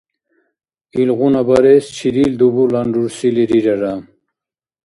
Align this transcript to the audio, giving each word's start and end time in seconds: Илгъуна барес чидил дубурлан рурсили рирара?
Илгъуна 1.01 1.41
барес 1.47 1.85
чидил 1.97 2.31
дубурлан 2.39 2.89
рурсили 2.95 3.43
рирара? 3.49 3.93